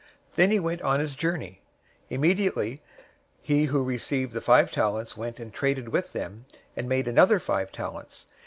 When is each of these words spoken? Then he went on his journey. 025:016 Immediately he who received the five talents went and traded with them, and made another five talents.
Then 0.35 0.49
he 0.49 0.57
went 0.59 0.81
on 0.81 0.99
his 0.99 1.13
journey. 1.13 1.61
025:016 2.09 2.09
Immediately 2.15 2.81
he 3.43 3.65
who 3.65 3.83
received 3.83 4.33
the 4.33 4.41
five 4.41 4.71
talents 4.71 5.15
went 5.15 5.39
and 5.39 5.53
traded 5.53 5.89
with 5.89 6.11
them, 6.11 6.45
and 6.75 6.89
made 6.89 7.07
another 7.07 7.37
five 7.37 7.71
talents. 7.71 8.25